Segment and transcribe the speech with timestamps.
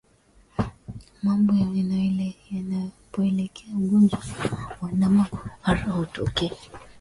[1.23, 4.21] Mambo yanayopelekea ugonjwa
[4.81, 6.51] wa ndama kuhara kutokea